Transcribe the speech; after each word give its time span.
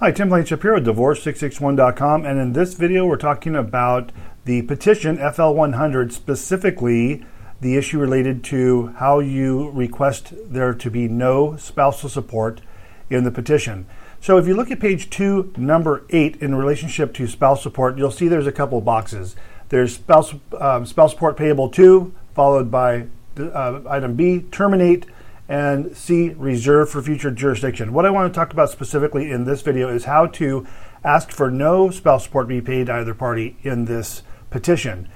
Hi, 0.00 0.10
Tim 0.10 0.30
here 0.30 0.72
with 0.72 0.86
Divorce661.com, 0.86 2.24
and 2.24 2.40
in 2.40 2.54
this 2.54 2.72
video 2.72 3.04
we're 3.04 3.18
talking 3.18 3.54
about 3.54 4.12
the 4.46 4.62
petition 4.62 5.18
FL100, 5.18 6.10
specifically 6.10 7.22
the 7.60 7.76
issue 7.76 7.98
related 7.98 8.42
to 8.44 8.94
how 8.96 9.18
you 9.18 9.68
request 9.68 10.32
there 10.50 10.72
to 10.72 10.90
be 10.90 11.06
no 11.06 11.54
spousal 11.56 12.08
support 12.08 12.62
in 13.10 13.24
the 13.24 13.30
petition. 13.30 13.84
So 14.22 14.38
if 14.38 14.46
you 14.46 14.56
look 14.56 14.70
at 14.70 14.80
page 14.80 15.10
2, 15.10 15.52
number 15.58 16.06
8, 16.08 16.36
in 16.36 16.54
relationship 16.54 17.12
to 17.12 17.28
spouse 17.28 17.62
support, 17.62 17.98
you'll 17.98 18.10
see 18.10 18.26
there's 18.26 18.46
a 18.46 18.52
couple 18.52 18.80
boxes. 18.80 19.36
There's 19.68 19.96
spouse, 19.96 20.32
um, 20.58 20.86
spouse 20.86 21.10
support 21.10 21.36
payable 21.36 21.68
to, 21.72 22.14
followed 22.34 22.70
by 22.70 23.08
uh, 23.38 23.80
item 23.86 24.14
B, 24.14 24.46
terminate, 24.50 25.04
and 25.50 25.96
C, 25.96 26.28
reserve 26.28 26.90
for 26.90 27.02
future 27.02 27.32
jurisdiction. 27.32 27.92
What 27.92 28.06
I 28.06 28.10
want 28.10 28.32
to 28.32 28.38
talk 28.38 28.52
about 28.52 28.70
specifically 28.70 29.32
in 29.32 29.44
this 29.44 29.62
video 29.62 29.88
is 29.88 30.04
how 30.04 30.26
to 30.26 30.64
ask 31.02 31.32
for 31.32 31.50
no 31.50 31.90
spouse 31.90 32.22
support 32.22 32.46
be 32.46 32.60
paid 32.60 32.86
to 32.86 32.94
either 32.94 33.14
party 33.14 33.56
in 33.64 33.86
this 33.86 34.22
petition. 34.50 35.08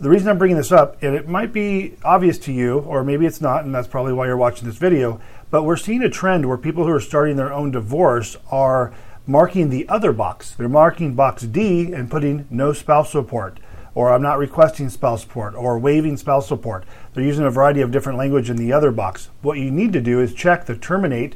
The 0.00 0.08
reason 0.08 0.28
I'm 0.28 0.38
bringing 0.38 0.56
this 0.56 0.72
up, 0.72 0.96
and 1.02 1.14
it 1.14 1.28
might 1.28 1.52
be 1.52 1.96
obvious 2.02 2.38
to 2.38 2.52
you, 2.52 2.78
or 2.78 3.04
maybe 3.04 3.26
it's 3.26 3.42
not, 3.42 3.66
and 3.66 3.74
that's 3.74 3.86
probably 3.86 4.14
why 4.14 4.26
you're 4.26 4.36
watching 4.38 4.66
this 4.66 4.78
video, 4.78 5.20
but 5.50 5.64
we're 5.64 5.76
seeing 5.76 6.02
a 6.02 6.08
trend 6.08 6.48
where 6.48 6.56
people 6.56 6.86
who 6.86 6.92
are 6.92 6.98
starting 6.98 7.36
their 7.36 7.52
own 7.52 7.70
divorce 7.70 8.38
are 8.50 8.94
marking 9.26 9.68
the 9.68 9.86
other 9.90 10.14
box. 10.14 10.52
They're 10.52 10.70
marking 10.70 11.14
box 11.14 11.42
D 11.42 11.92
and 11.92 12.10
putting 12.10 12.46
no 12.48 12.72
spouse 12.72 13.12
support 13.12 13.60
or 13.94 14.12
I'm 14.12 14.22
not 14.22 14.38
requesting 14.38 14.88
spouse 14.88 15.22
support, 15.22 15.54
or 15.54 15.78
waiving 15.78 16.16
spouse 16.16 16.48
support. 16.48 16.84
They're 17.12 17.24
using 17.24 17.44
a 17.44 17.50
variety 17.50 17.80
of 17.80 17.90
different 17.90 18.18
language 18.18 18.48
in 18.48 18.56
the 18.56 18.72
other 18.72 18.90
box. 18.90 19.28
What 19.42 19.58
you 19.58 19.70
need 19.70 19.92
to 19.92 20.00
do 20.00 20.20
is 20.20 20.32
check 20.32 20.66
the 20.66 20.76
terminate 20.76 21.34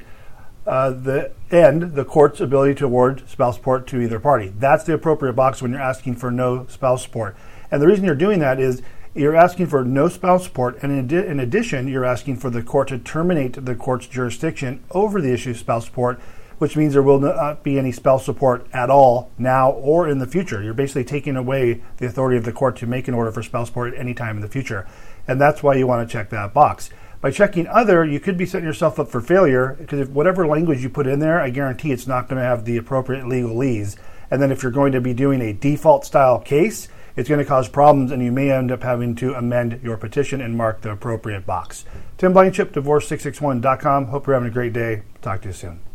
uh, 0.66 0.91
the 0.91 1.30
end 1.51 1.95
the 1.95 2.05
court's 2.05 2.41
ability 2.41 2.74
to 2.74 2.87
award 2.87 3.23
spouse 3.29 3.55
support 3.55 3.87
to 3.87 4.01
either 4.01 4.19
party. 4.19 4.52
That's 4.59 4.84
the 4.84 4.95
appropriate 4.95 5.34
box 5.34 5.62
when 5.62 5.70
you're 5.70 5.80
asking 5.80 6.16
for 6.16 6.30
no 6.30 6.66
spouse 6.66 7.04
support. 7.04 7.37
And 7.71 7.80
the 7.80 7.87
reason 7.87 8.04
you're 8.04 8.15
doing 8.15 8.40
that 8.40 8.59
is 8.59 8.82
you're 9.15 9.37
asking 9.37 9.68
for 9.68 9.85
no 9.85 10.09
spouse 10.09 10.45
support, 10.45 10.79
and 10.82 10.93
in, 10.93 10.98
adi- 10.98 11.26
in 11.26 11.41
addition, 11.41 11.88
you're 11.88 12.04
asking 12.04 12.37
for 12.37 12.51
the 12.51 12.63
court 12.63 12.88
to 12.88 12.98
terminate 12.98 13.65
the 13.65 13.74
court's 13.74 14.07
jurisdiction 14.07 14.82
over 14.91 15.23
the 15.23 15.32
issue 15.32 15.52
of 15.52 15.57
spouse 15.57 15.87
support 15.87 16.20
which 16.59 16.76
means 16.76 16.93
there 16.93 17.02
will 17.02 17.21
not 17.21 17.62
be 17.62 17.79
any 17.79 17.93
spouse 17.93 18.24
support 18.24 18.66
at 18.73 18.90
all 18.90 19.30
now 19.38 19.71
or 19.71 20.09
in 20.09 20.18
the 20.18 20.26
future. 20.26 20.63
You're 20.63 20.74
basically 20.74 21.04
taking 21.04 21.37
away 21.37 21.82
the 21.98 22.07
authority 22.07 22.38
of 22.38 22.45
the 22.45 22.52
court 22.52 22.76
to 22.76 22.87
make 22.87 23.09
an 23.09 23.15
order 23.15 23.30
for 23.30 23.43
spouse 23.43 23.68
support 23.68 23.93
at 23.93 24.01
any 24.01 24.15
time 24.15 24.37
in 24.37 24.43
the 24.43 24.48
future. 24.48 24.87
And 25.29 25.40
that's 25.40 25.63
why 25.63 25.74
you 25.74 25.87
want 25.87 26.09
to 26.09 26.13
check 26.13 26.30
that 26.30 26.54
box. 26.54 26.90
By 27.21 27.30
checking 27.30 27.66
other, 27.66 28.04
you 28.04 28.21
could 28.21 28.37
be 28.37 28.46
setting 28.46 28.66
yourself 28.66 28.98
up 29.01 29.09
for 29.09 29.21
failure 29.21 29.76
because 29.79 30.01
if 30.01 30.10
whatever 30.10 30.46
language 30.46 30.82
you 30.82 30.88
put 30.88 31.07
in 31.07 31.18
there, 31.18 31.40
I 31.40 31.51
guarantee 31.51 31.93
it's 31.93 32.07
not 32.07 32.29
going 32.29 32.40
to 32.40 32.46
have 32.46 32.65
the 32.65 32.76
appropriate 32.76 33.24
legalese. 33.24 33.96
And 34.30 34.41
then 34.41 34.52
if 34.52 34.63
you're 34.63 34.73
going 34.73 34.93
to 34.93 35.01
be 35.01 35.15
doing 35.15 35.41
a 35.41 35.52
default 35.52 36.04
style 36.04 36.38
case, 36.38 36.88
it's 37.16 37.29
going 37.29 37.38
to 37.38 37.45
cause 37.45 37.68
problems 37.68 38.13
and 38.13 38.23
you 38.23 38.30
may 38.30 38.51
end 38.51 38.70
up 38.70 38.82
having 38.82 39.15
to 39.16 39.35
amend 39.35 39.80
your 39.82 39.96
petition 39.96 40.41
and 40.41 40.57
mark 40.57 40.82
the 40.82 40.91
appropriate 40.91 41.46
box. 41.46 41.87
Tim 42.18 42.32
Blankenship, 42.32 42.73
divorce661.com. 42.73 44.07
Hope 44.07 44.26
you're 44.26 44.35
having 44.35 44.51
a 44.51 44.52
great 44.52 44.74
day. 44.74 45.02
Talk 45.23 45.43
to 45.43 45.48
you 45.48 45.54
soon. 45.54 45.85